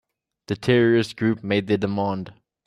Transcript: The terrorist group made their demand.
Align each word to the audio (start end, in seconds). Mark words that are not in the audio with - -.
The 0.47 0.55
terrorist 0.55 1.15
group 1.15 1.43
made 1.43 1.67
their 1.67 1.77
demand. 1.77 2.33